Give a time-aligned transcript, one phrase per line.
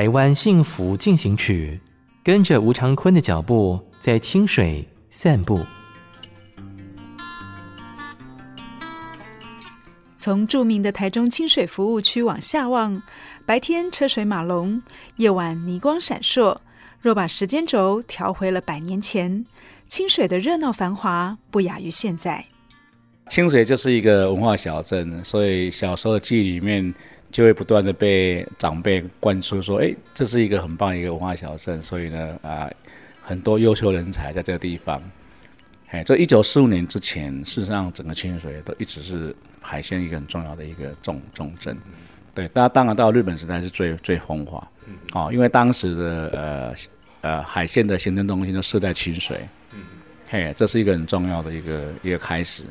[0.00, 1.78] 台湾幸福进行曲，
[2.24, 5.60] 跟着吴长坤的脚步，在清水散步。
[10.16, 13.02] 从著名的台中清水服务区往下望，
[13.44, 14.82] 白天车水马龙，
[15.16, 16.56] 夜晚霓光闪烁。
[17.02, 19.44] 若把时间轴调回了百年前，
[19.86, 22.46] 清水的热闹繁华不亚于现在。
[23.28, 26.94] 清水就是一个文化小镇，所以小时候的记忆里面。
[27.30, 32.70] 就会不断的被长辈灌输说，哎，这是一个很棒一个文化小镇，所以呢，啊，
[33.22, 35.00] 很多优秀人才在这个地方。
[35.88, 41.76] 哎，这一九四五年之前，事实上整个清水都一直是海鲜一个很重要的一个重重镇。
[42.34, 44.68] 对，大家当然到日本时代是最最风华，
[45.14, 46.74] 哦，因为当时的呃
[47.22, 49.48] 呃海鲜的行政中心就设在清水，
[50.28, 52.62] 嘿，这是一个很重要的一个一个开始。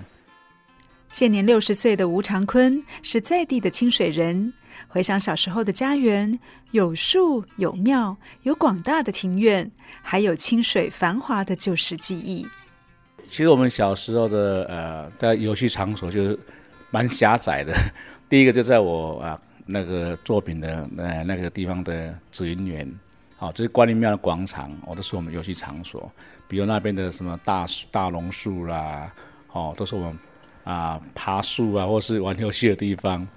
[1.12, 4.54] 现年六十岁的吴长坤是在地的清水人。
[4.88, 9.70] 回想小时候的家园，有树有庙，有广大的庭院，
[10.04, 12.46] 还有清水繁华的旧时记忆。
[13.28, 16.40] 其实我们小时候的呃，在游戏场所就是
[16.92, 17.74] 蛮狭窄的。
[18.30, 22.88] 第一个就在我啊那个作品的呃那个地方的紫云园，
[23.36, 26.10] 好、哦，就是关林庙的广场，哦，都是我们游戏场所。
[26.48, 29.12] 比如那边的什么大、大榕树啦，
[29.52, 30.18] 哦，都是我们。
[30.64, 33.28] 啊，爬树啊，或是玩游戏的地方。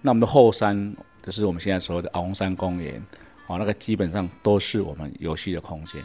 [0.00, 3.02] 那我们的后山就是我们现在说的鳌山公园，
[3.46, 6.02] 哦，那个基本上都是我们游戏的空间。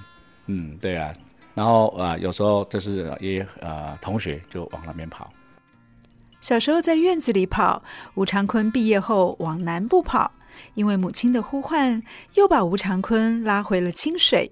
[0.48, 1.14] 嗯，对啊。
[1.54, 5.32] 然后啊，有时候就是也啊，同学就往那边跑。
[6.42, 7.82] 小时候在院子里跑，
[8.16, 10.32] 吴长坤毕业后往南部跑，
[10.74, 12.04] 因为母亲的呼唤，
[12.34, 14.52] 又把吴长坤拉回了清水，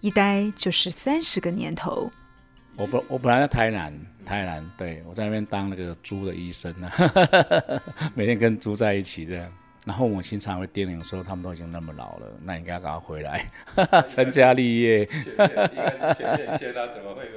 [0.00, 2.10] 一待就是三十个年头。
[2.80, 3.92] 我本我本来在台南。
[4.24, 6.88] 台南，对，我在那边当那个猪的医生呢，
[8.14, 9.52] 每天跟猪在一起这样。
[9.84, 13.50] 然后我经常会叮咛说，他们都已经那么老了，那你应该赶快回来，
[14.06, 15.04] 成家立业。
[15.04, 17.28] 前面谢他怎么会？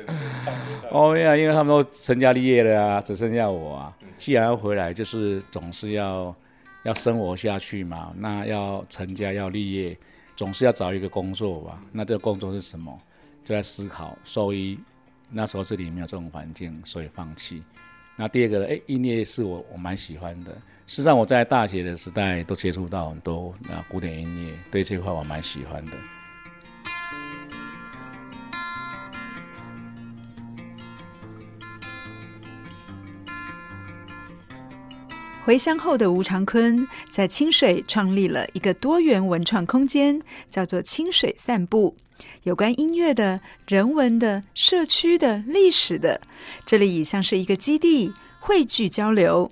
[0.92, 3.98] 哦呀，因为他们都成家立业了啊，只剩下我啊。
[4.20, 6.36] 既然要回来，就是总是要
[6.84, 8.14] 要生活下去嘛。
[8.16, 9.98] 那要成家要立业，
[10.36, 11.81] 总是要找一个工作吧。
[11.92, 12.96] 那这个工作是什么？
[13.44, 14.78] 就在思考兽医。
[15.36, 17.64] 那时候这里没有这种环境，所以放弃。
[18.16, 20.52] 那第二个，哎，音乐是我我蛮喜欢的。
[20.86, 25.94] 事实上，我在大学的时代都接触到很多那古典音乐，对这块我蛮喜欢的。
[35.44, 41.98] 回乡后的吴长坤在清水创立了一个多元文创空间，叫做清水散步。
[42.44, 46.22] 有关音乐的、人文的、社区的、历史的，
[46.66, 49.50] 这里像是一个基地，汇聚交流。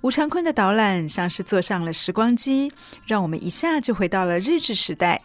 [0.00, 2.70] 吴长坤的导览像是坐上了时光机，
[3.06, 5.22] 让我们一下就回到了日治时代。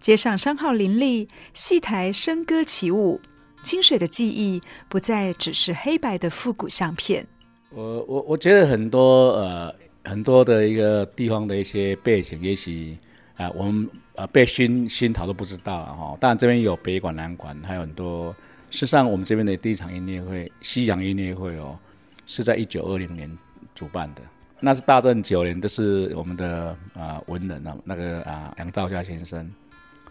[0.00, 3.20] 街上商号林立，戏台笙歌起舞，
[3.62, 7.26] 清水的记忆不再只是黑白的复古相片。
[7.70, 9.74] 我我我觉得很多呃
[10.04, 12.96] 很多的一个地方的一些背景，也许、
[13.38, 13.88] 呃、我们。
[14.18, 16.18] 呃，被熏熏陶都不知道哈。
[16.20, 18.34] 当然这边有北馆、南馆，还有很多。
[18.68, 21.78] 事实上，我们这边的第一场音乐会，西洋音乐会哦，
[22.26, 23.30] 是在一九二零年
[23.76, 24.22] 主办的。
[24.58, 29.48] 那是大正九年，就是我们的啊、文人啊，那个啊杨肇嘉先生，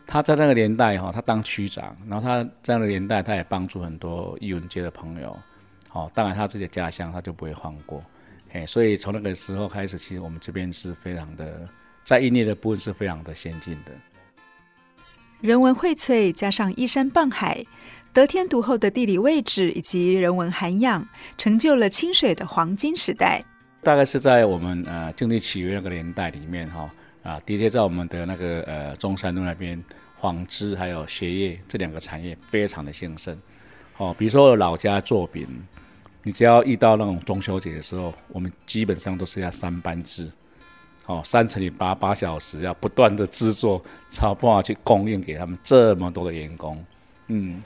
[0.06, 5.38] 他在那个年代哈，他当区长，然后他在那个年代，他也帮助很多艺文界的朋友。
[5.90, 8.02] 好，当然他自己的家乡他就不会放过。
[8.52, 11.68] 嘿，所以从那个时候开始，其实我们这边是非常的。
[12.08, 13.92] 在音乐的部分是非常的先进的，
[15.42, 17.62] 人文荟萃加上依山傍海，
[18.14, 21.06] 得天独厚的地理位置以及人文涵养，
[21.38, 23.44] 成就了清水的黄金时代。
[23.84, 26.90] 大概是在我们呃经济起源那个年代里面哈，
[27.24, 29.84] 啊，的确在我们的那个呃中山路那边，
[30.22, 33.38] 纺织还有鞋业这两个产业非常的兴盛。
[33.98, 35.46] 哦，比如说老家做饼，
[36.24, 40.32] 你只要遇到那种中秋节的时候，我们基本上都是要三班制，
[41.08, 46.86] 哦，三乘以八八小时，要不断的制作，才办法去供应给他们这么多的员工。
[47.28, 47.64] 嗯，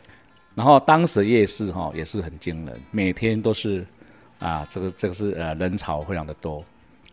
[0.55, 3.85] 然后当时夜市哈、哦、也是很惊人，每天都是
[4.39, 6.63] 啊，这个这个是呃人潮非常的多，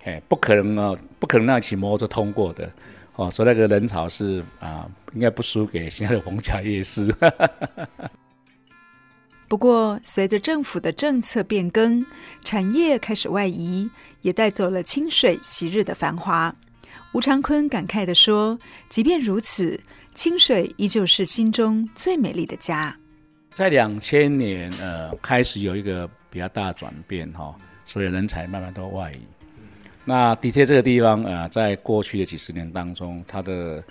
[0.02, 2.70] 嘿，不可能啊，不可能让骑摩托车通过的，
[3.16, 7.12] 哦，所以那个人潮是啊，应该不输给现在的逢甲夜市。
[9.48, 12.04] 不过，随着政府的政策变更，
[12.44, 13.88] 产业开始外移，
[14.20, 16.54] 也带走了清水昔日的繁华。
[17.12, 18.58] 吴长坤感慨地说
[18.90, 19.80] ：“即便如此，
[20.12, 22.94] 清水依旧是心中最美丽的家。”
[23.56, 27.56] 在两千年，呃，开始有一个比较大转变，哈，
[27.86, 29.18] 所以人才慢慢都外移。
[30.04, 33.82] 那的确，这个地方，呃，在过去的几十年当中，它的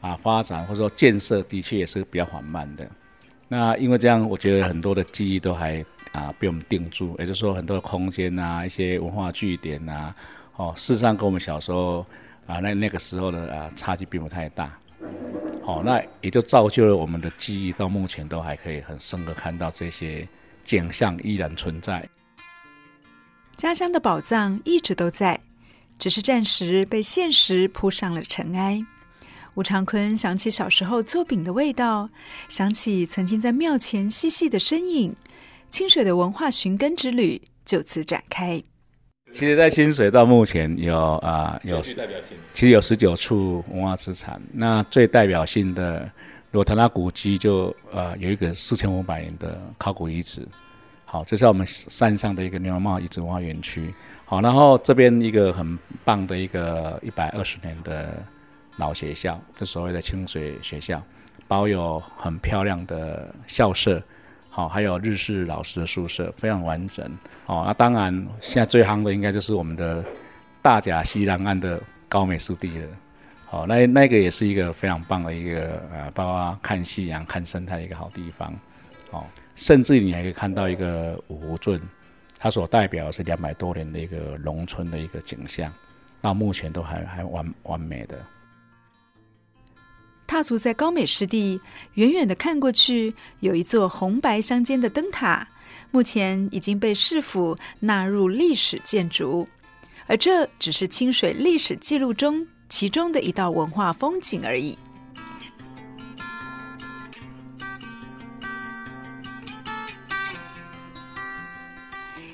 [0.00, 2.90] 啊发展或者说建设，的确也是比较缓慢的。
[3.52, 10.16] 那因为这样，我觉得很多的记忆都还啊被我们定住，也就是说很多的空间啊，一些文化据点啊，
[10.56, 11.98] 哦，事实上跟我们小时候
[12.46, 14.78] 啊那那个时候的啊差距并不太大，
[15.62, 20.26] 好、哦，那也就造就了我们的记忆到目前都还可以很深刻看到这些
[20.64, 22.08] 景象依然存在。
[23.58, 25.38] 家乡的宝藏一直都在，
[25.98, 28.82] 只是暂时被现实铺上了尘埃。
[29.54, 32.08] 吴长坤想起小时候做饼的味道，
[32.48, 35.14] 想起曾经在庙前嬉戏的身影，
[35.68, 38.62] 清水的文化寻根之旅就此展开。
[39.30, 44.40] 其实，在清水到目前有啊、呃、有，其实有十九处文化资产。
[44.54, 46.10] 那最代表性的，
[46.50, 50.48] 如果谈到古迹，就呃有一个四千五百年的考古遗址。
[51.04, 53.92] 好，这是我们山上的一个牛帽遗址文化园区。
[54.24, 58.24] 好，然后这边一个很棒的一个一百二十年的。
[58.76, 61.02] 老学校，就所谓的清水学校，
[61.46, 64.02] 包有很漂亮的校舍，
[64.48, 67.04] 好，还有日式老师的宿舍，非常完整。
[67.46, 70.04] 哦，那当然，现在最夯的应该就是我们的
[70.62, 72.88] 大甲溪南岸的高美湿地了。
[73.50, 78.52] 哦，那那个也是一个非常棒的一个呃，包括看夕阳、看生态的一个好地方。
[79.10, 81.78] 哦，甚至你还可以看到一个五湖镇，
[82.38, 85.70] 它所代表的是两百多年的一个农村的一个景象，
[86.22, 88.16] 到目前都还还完完美的。
[90.32, 91.60] 踏足在高美湿地，
[91.92, 95.46] 远远的看过去，有一座红白相间的灯塔，
[95.90, 99.46] 目前已经被市府纳入历史建筑，
[100.06, 104.78] 而这只是清水历史记录中其中的一道文化风景而已。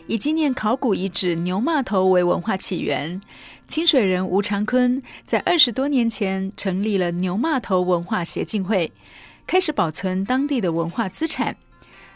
[0.07, 3.21] 以纪念考古遗址牛骂头为文化起源。
[3.69, 8.91] 清水人吴长坤在二十多年前成立了牛骂头文化协进会，
[9.47, 11.55] 开始保存当地的文化资产。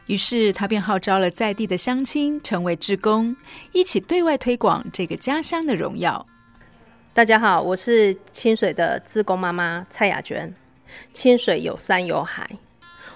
[0.06, 3.36] 于是他便号召了在地的乡亲成为志工，
[3.72, 6.26] 一起对外推广这个家乡的荣耀。
[7.12, 10.52] 大家好，我是清水的志工妈妈蔡雅娟。
[11.12, 12.48] 清水有山有海，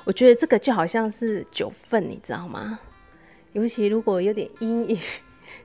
[0.05, 2.79] 我觉得这个就好像是九份，你知道吗？
[3.55, 4.99] 尤其如果有点阴雨。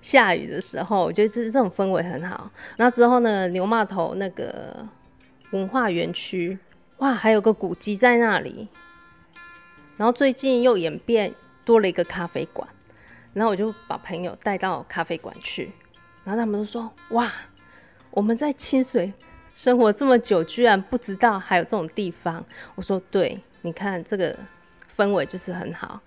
[0.02, 2.52] 下雨的时候，我觉得这这种氛围很好。
[2.78, 4.86] 那之后呢，牛骂头那个
[5.52, 6.58] 文化园区，
[6.98, 8.68] 哇，还有个古迹在那里。
[9.98, 11.32] 然后最近又演变
[11.64, 12.68] 多了一个咖啡馆，
[13.34, 15.72] 然后我就把朋友带到咖啡馆去，
[16.24, 17.32] 然后他们都说：“哇，
[18.10, 19.14] 我们在清水
[19.54, 22.44] 生活这么久，居然不知道还有这种地方。”
[22.74, 24.36] 我说：“对，你看这个
[24.98, 26.02] 氛围就是很好。”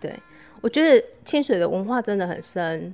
[0.00, 0.12] 对，
[0.60, 2.92] 我觉得清水的文化真的很深。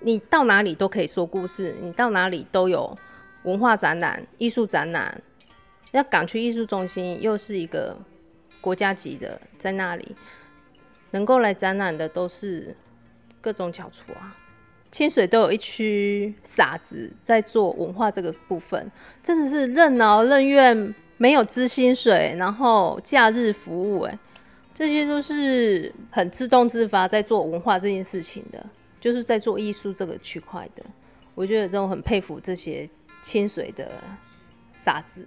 [0.00, 2.96] 你到哪里都可以说故事，你到哪里都有
[3.44, 5.20] 文化展览、艺术展览。
[5.92, 7.96] 那港区艺术中心又是一个
[8.60, 10.14] 国家级的，在那里
[11.10, 12.74] 能够来展览的都是
[13.40, 14.36] 各种翘楚啊。
[14.90, 18.90] 清水都有一区傻子在做文化这个部分，
[19.22, 24.18] 真的是任劳任怨，没有支薪水，然后假日服务，哎，
[24.74, 28.64] 这些都是很自动自发在做文化这件事情的。
[29.00, 30.84] 就是在做艺术这个区块的，
[31.34, 32.88] 我觉得这种很佩服这些
[33.22, 33.90] 清水的
[34.84, 35.26] 傻子。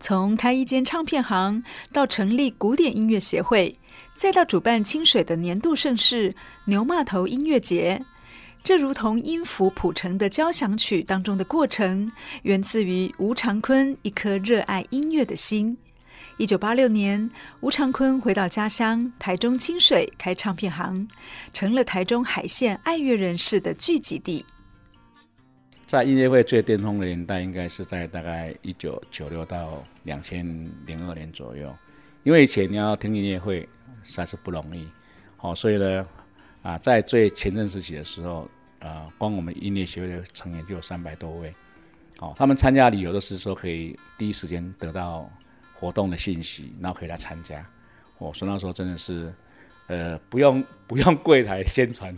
[0.00, 3.74] 从开一间唱片行，到成立古典音乐协会，
[4.14, 6.34] 再到主办清水的年度盛事
[6.66, 8.04] 牛骂头音乐节，
[8.62, 15.76] 这如同音符谱成的交响曲当中的过程，源自于吴长坤一颗热爱音乐的心。
[16.38, 17.28] 一九八六年，
[17.58, 21.08] 吴长坤回到家乡台中清水开唱片行，
[21.52, 24.46] 成了台中海线爱乐人士的聚集地。
[25.84, 30.46] 在音乐会最巅峰的年代，应该是在大概一九九六到两千
[30.86, 31.74] 零二年左右。
[32.22, 33.68] 因为以前你要听音乐会
[34.04, 34.86] 实在是不容易，
[35.36, 36.06] 好，所以呢，
[36.62, 41.52] 啊，在最前阵时期的时候，啊，光我们音乐协会的成员就有三百多位，
[42.18, 45.28] 好，他们参加理由都是说可以第一时间得到
[45.78, 47.64] 活动的信息，然后可以来参加。
[48.18, 49.32] 哦，所以那时候真的是，
[49.86, 52.14] 呃，不用不用柜台宣传，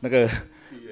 [0.00, 0.28] 那个。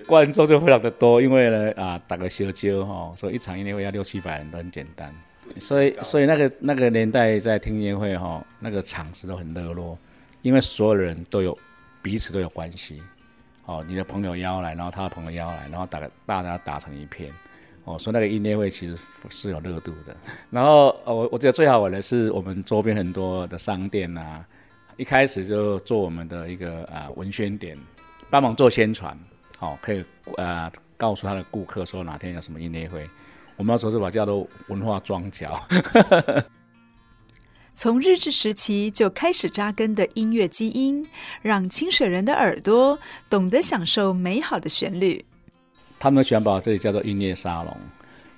[0.06, 5.10] 观众就非常的多，因为呢啊，打个小招哈，所以一场音乐会要六七百人都很简单，
[5.58, 9.98] 所以所以那个那个年代在听音乐会哈，那个场子都很热络，
[10.42, 11.56] 因为所有人都有
[12.02, 13.02] 彼此都有关系，
[13.64, 17.32] 哦，你的朋友邀来，然后他的朋友邀来，然后打个大家打成一片，
[17.84, 18.96] 哦，所以那个音乐会其实
[19.28, 20.16] 是有热度的。
[20.50, 24.44] 然后我我觉得最好玩的是我们周边很多的商店啊，
[24.96, 27.76] 一开始就做我们的一个啊文宣点，
[28.30, 29.18] 帮忙做宣传。
[29.58, 30.04] 好，可以
[30.36, 33.08] 呃告诉他的顾客说哪天有什么音乐会，
[33.56, 35.62] 我们那时候是把叫做文化装脚。
[37.76, 41.04] 从日治时期就开始扎根的音乐基因，
[41.42, 42.98] 让清水人的耳朵
[43.28, 45.24] 懂得享受美好的旋律。
[46.04, 47.74] 他们喜欢把这里叫做音乐沙龙，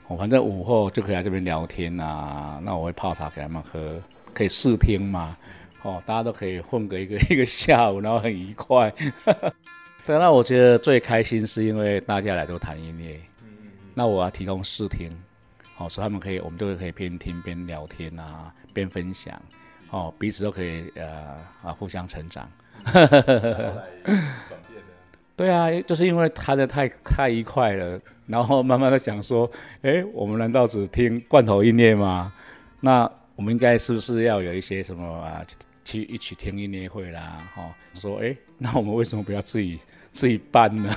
[0.06, 4.00] 我反正午后就可以来这边聊天啊，那我会泡茶给他们喝，
[4.32, 5.36] 可以试听嘛，
[5.82, 8.88] 哦，大家都可以混个一个 一个下午，然后很愉快。
[10.06, 13.20] 对，那我觉得最开心是因为大家来都谈音乐，
[13.94, 15.10] 那我要提供试听，
[15.74, 19.36] 好，所以他们可以，我们就可以边听边聊天啊，边分享，
[19.90, 22.48] 哦，彼此都可以呃啊互相成长。
[25.36, 29.50] 对啊，就是因为谈的太太愉快了，然后慢慢的想说，
[29.82, 32.32] 哎，我们难道只听罐头音乐吗？
[32.80, 35.42] 那我们应该是不是要有一些什么啊，
[35.84, 37.36] 去一起听音乐会啦？
[37.56, 39.78] 哦，说哎，那我们为什么不要自己？
[40.12, 40.90] 自己办呢？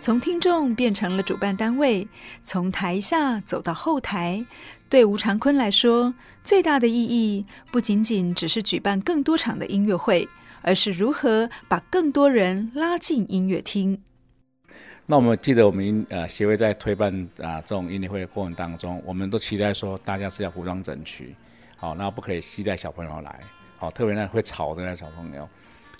[0.00, 2.08] 从听众变成了主办单位，
[2.42, 4.42] 从台下走到后台，
[4.88, 10.26] 对吴长坤来说，最大的意义不仅仅只是举办更多场的音乐会，
[10.62, 14.00] 而是如何把更多人拉进音乐厅。
[15.04, 21.36] 那我们记得，我们呃协会在推办啊这种音乐会的过程当中，我们都期待说大家是要服装整齐，
[21.76, 23.38] 好，那不可以携带小朋友来，
[23.76, 25.46] 好，特别那会吵的那小朋友。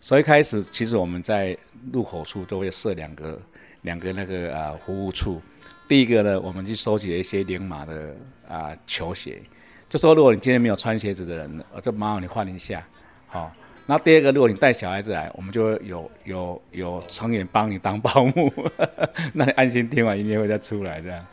[0.01, 1.55] 所以一开始其实我们在
[1.93, 3.39] 入口处都会设两个
[3.83, 5.41] 两个那个啊服务处。
[5.89, 8.15] 第一个呢，我们去收集了一些零码的
[8.49, 9.43] 啊球鞋，
[9.89, 12.87] 就说如果你今天没有穿鞋子的人，我就麻烦你换一下，
[13.27, 13.53] 好。
[13.87, 18.53] 那第二个，如果你带小孩子来，我们就会有有有成员帮你当保姆，
[19.35, 21.27] 那你安心听完音乐会再出来这样。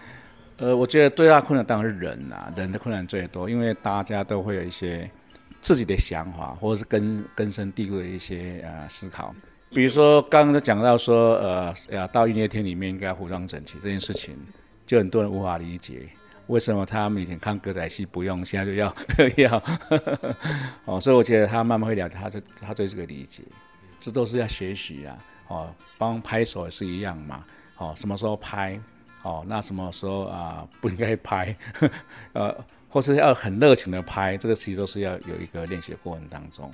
[0.57, 5.07] 呃，我觉得最大困难当然是人啊，人的困难最多，因为大家都会有一些
[5.61, 9.35] 自己的想法，或者是根根深蒂固的一些呃思考。
[9.69, 14.35] 比如说刚刚讲到说，呃，呀到音乐厅里面应该服装整齐这件事情，
[14.85, 16.09] 就很多人无法理解。
[16.47, 18.95] 为什么他们以前看歌仔戏不用，现在就要
[19.35, 19.63] 要？
[20.85, 23.43] 哦， 所以我觉得他慢慢会了解，他这他对这个理解，
[23.99, 25.17] 这都是要学习啊。
[25.49, 27.43] 哦，帮拍手也是一样嘛。
[27.77, 28.79] 哦，什么时候拍？
[29.23, 31.53] 哦，那什么时候啊、不应该拍？
[32.31, 32.55] 呃，
[32.87, 36.71] 或是要很热情的拍，这个其实都是要有一个练习的过程当中。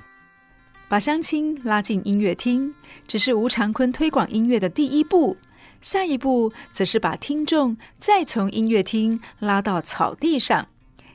[0.93, 2.75] 把乡亲拉进音乐厅，
[3.07, 5.37] 只是吴长坤推广音乐的第一步。
[5.81, 10.67] 下一步则是把听众再从音乐厅拉到草地上，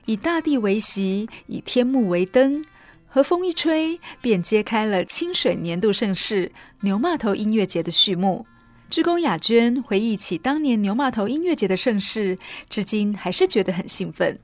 [0.06, 2.64] 以大地为席，以天幕为灯，
[3.06, 8.46] 和风一吹，便揭开了清水年度盛事牛骂头音乐节的序幕。
[8.90, 12.36] 志工雅娟回忆起当年牛骂头音乐节的盛事，
[12.68, 14.40] 至今还是觉得很兴奋。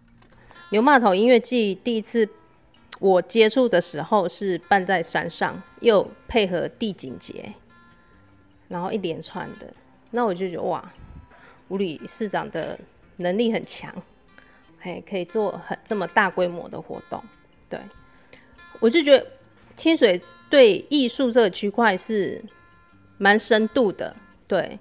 [0.70, 2.28] 牛骂头音乐季第一次
[3.00, 7.52] 我接触的时候是办在山上，又配合地景节，
[8.68, 9.66] 然后一连串的。
[10.10, 10.92] 那我就觉得哇，
[11.68, 12.78] 吴理事长的
[13.16, 13.92] 能力很强，
[14.78, 17.22] 还可以做很这么大规模的活动。
[17.68, 17.80] 对，
[18.78, 19.26] 我就觉得
[19.76, 22.42] 清水对艺术这个区块是
[23.18, 24.14] 蛮深度的。
[24.46, 24.78] 对，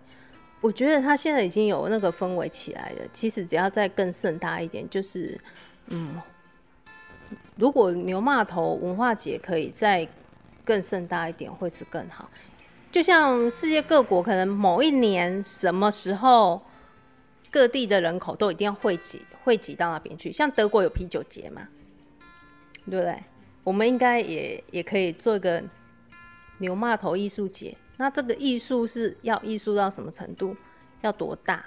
[0.62, 2.98] 我觉得他现在已经有那个氛围起来了。
[3.12, 5.36] 其实只要再更盛大一点，就是
[5.88, 6.22] 嗯，
[7.56, 10.08] 如果牛骂头文化节可以再
[10.64, 12.30] 更盛大一点，会是更好。
[12.92, 16.62] 就像世界各国可能某一年什么时候，
[17.52, 20.32] 各地的人口都一定要汇集汇集到那边去。
[20.32, 21.68] 像德国有啤酒节嘛，
[22.90, 23.24] 对不对？
[23.64, 25.64] 我们应该也也可以做一个
[26.60, 27.76] 牛骂头艺术节。
[27.98, 30.56] 那这个艺术是要艺术到什么程度？
[31.02, 31.66] 要多大？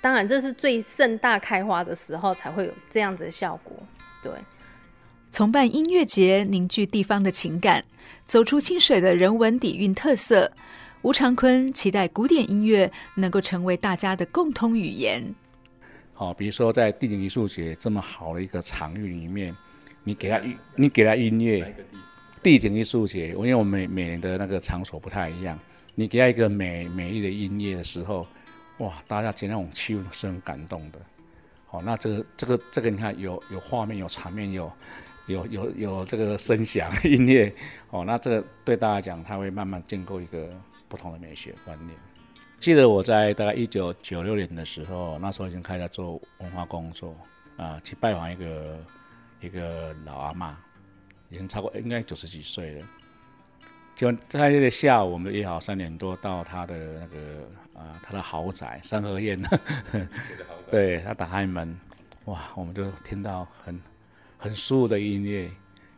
[0.00, 3.74] 当然这是最盛大开花的时候才会有这样子的效果。
[4.24, 4.32] 对，
[5.30, 7.84] 从办音乐节，凝聚地方的情感，
[8.24, 10.50] 走出清水的人文底蕴特色。
[11.02, 15.22] 吴长坤期待古典音乐能够成为大家的共通语言。
[16.14, 19.54] 好，比如说在地景艺术节这么好的一个场域里面，
[20.02, 21.74] 你给他音，你给他音乐。
[22.42, 25.58] 地景艺术节，因为我每每年的那个场所不太一样，
[25.94, 28.26] 你给他一个美美丽的音乐的时候，
[28.78, 30.98] 哇，大家觉得那种气氛是很感动的。
[31.74, 34.70] 哦，那这个这个这个你看有有画面有场面有。
[35.26, 37.50] 有有有这个声响 音乐
[37.88, 40.50] 哦，那这个对大家讲，它会慢慢建构一个
[40.86, 41.98] 不同的美学观念。
[42.60, 47.16] 记得我在大概一九九六年的时候，那时候已经开始做文化工作
[47.56, 48.78] 啊，去拜访一个
[49.40, 50.52] 一个老阿嬷，
[51.30, 52.86] 已经超过应该九十几岁了。
[53.96, 59.40] 就在那个下午，我们约好三点多到他的那个啊，他的豪宅三合院，
[60.70, 61.78] 对他打开门，
[62.26, 63.80] 哇，我们就听到很。
[64.36, 65.50] 很舒服的音乐，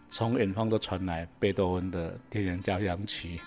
[0.09, 3.41] 从远方都传来贝多芬的《天人交响曲》，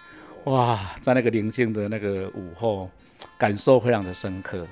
[0.51, 2.91] 哇，在那个宁静的那个午后，
[3.37, 4.67] 感受非常的深刻。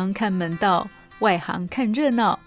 [0.00, 0.88] 行看门道，
[1.18, 2.38] 外行看热闹。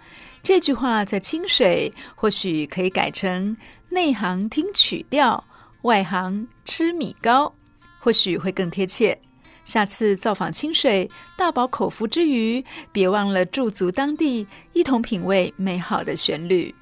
[0.42, 3.56] 这句话在清水或许可以改成
[3.90, 5.44] 内行听曲调，
[5.84, 7.54] 外行吃米糕，
[8.00, 9.18] 或许会更贴切。
[9.66, 16.74] 下次造访清水，大饱口福之余，别忘了驻足当地，一同品味美好的旋律。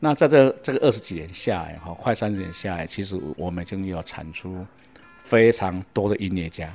[0.00, 4.66] 那在这这个二十几年下来，哈，快三十年下来，其实我们已经有产出
[5.22, 6.68] 非常多的音乐家，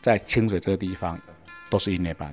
[0.00, 1.20] 在清水这个地方。
[1.68, 2.32] 都是音乐班，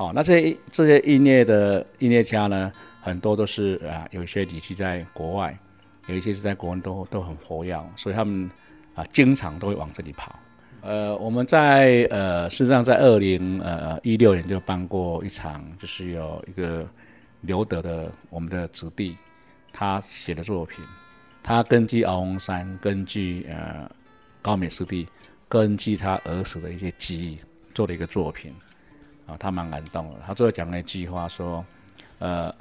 [0.00, 5.54] 好，那这些这些音乐的音乐家呢，很多都是啊，有一些底气在国外，
[6.06, 8.50] 有一些是在国内都都很活跃，所以他们
[8.94, 10.34] 啊，经常都会往这里跑。
[10.80, 16.88] 呃，我们在呃，事实上在二零呃一六年就办过一场，就是有一个
[17.42, 19.18] 刘德的我们的子弟，
[19.70, 20.82] 他写的作品，
[21.42, 23.86] 他根据敖洪山，根据呃
[24.40, 25.06] 高美师弟，
[25.46, 27.38] 根据他儿时的一些记忆。
[27.72, 28.52] 做了一个作品，
[29.30, 30.20] 啊，他蛮感动的。
[30.26, 31.64] 他最后讲了一句话说
[32.18, 32.54] ：“呃，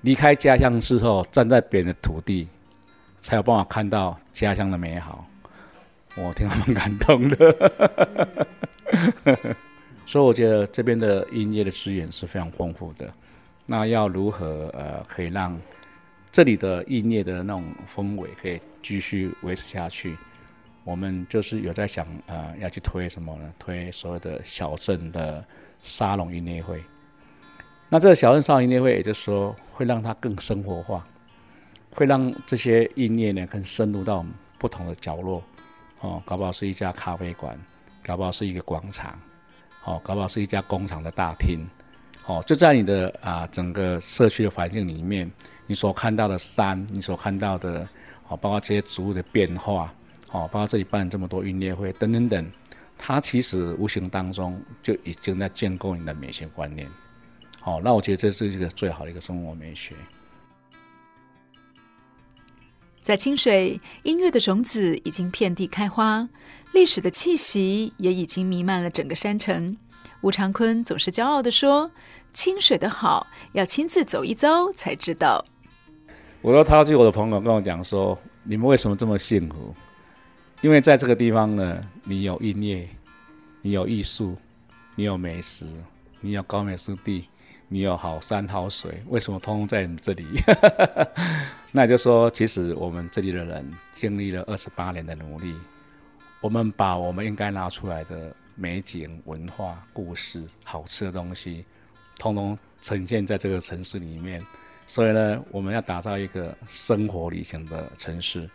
[0.00, 2.48] 离开家乡之后，站在别人的土地，
[3.20, 5.26] 才有办法看到家乡的美好。”
[6.16, 7.72] 我听了蛮感动的。
[10.06, 13.12] 所以我觉得这边的音乐的资源是非常丰富的。
[13.66, 15.60] 那要如何呃，可以让
[16.32, 17.62] 这里的音乐的那种
[17.94, 20.16] 氛围可以继续维持下去？
[20.84, 23.52] 我们就是有在想，呃，要去推什么呢？
[23.58, 25.44] 推所谓的小镇的
[25.82, 26.82] 沙龙音乐会。
[27.88, 31.06] 那这个小镇沙龙音乐会，也就是说，会让它更生活化，
[31.90, 34.24] 会让这些音乐呢更深入到
[34.58, 35.42] 不同的角落。
[36.00, 37.58] 哦，搞不好是一家咖啡馆，
[38.04, 39.18] 搞不好是一个广场，
[39.84, 41.66] 哦，搞不好是一家工厂的大厅。
[42.26, 45.30] 哦，就在你的啊整个社区的环境里面，
[45.66, 47.88] 你所看到的山，你所看到的，
[48.28, 49.92] 哦，包括这些植物的变化。
[50.30, 52.46] 哦，包括这里办这么多音乐会等等等，
[52.98, 56.86] 它其实无形当中就已经在建构你的美学观念。
[57.60, 59.94] 好，那我觉得这是一个最好的一个生活美学。
[63.00, 66.28] 在清水，音乐的种子已经遍地开花，
[66.74, 69.76] 历史的气息也已经弥漫了整个山城。
[70.20, 71.90] 吴长坤总是骄傲的说
[72.34, 75.42] ：“清水的好，要亲自走一遭才知道。”
[76.42, 79.72] 我说，他去我的朋友跟我讲说：“你们为什么这么幸福？”
[80.60, 82.88] 因为在这个地方呢，你有音乐，
[83.62, 84.36] 你有艺术，
[84.96, 85.66] 你有美食，
[86.20, 87.28] 你有高美湿地，
[87.68, 90.24] 你有好山好水，为什么通通在你这里？
[91.70, 95.54] 那也就说，其实我们这里的人经历了二十八年的努力，
[96.40, 101.64] 我们把我们应该拿出来的美景、文化、故事、好吃的东西，
[102.18, 104.42] 通通呈现在这个城市里面。
[104.88, 108.50] 所以呢，我们要打造一个生活旅行的城市。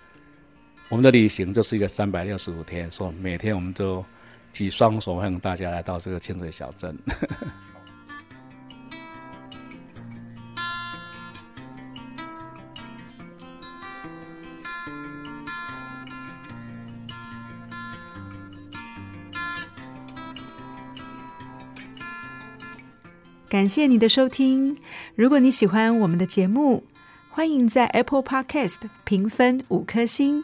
[0.90, 4.06] 我们的旅行就是一个三百六十五天，说每天我们都
[4.52, 6.96] 举双手欢迎大家来到这个清水小镇。
[23.50, 24.78] 感谢你的收听，
[25.16, 26.84] 如果你喜欢我们的节目。
[27.36, 30.44] 欢迎在 Apple Podcast 评分五颗星，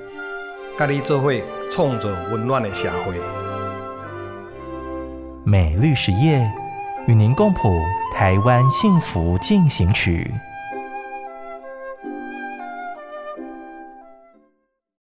[0.81, 1.31] 咖喱做伙，
[1.69, 3.13] 创造温暖的社会。
[5.43, 6.43] 美绿实业
[7.05, 7.79] 与您共谱
[8.15, 10.33] 台湾幸福进行曲。